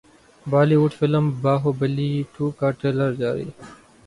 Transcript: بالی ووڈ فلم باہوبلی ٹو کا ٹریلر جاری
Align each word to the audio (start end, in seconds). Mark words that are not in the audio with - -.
بالی 0.45 0.75
ووڈ 0.79 0.91
فلم 0.99 1.25
باہوبلی 1.43 2.11
ٹو 2.33 2.45
کا 2.59 2.67
ٹریلر 2.77 3.11
جاری 3.21 3.45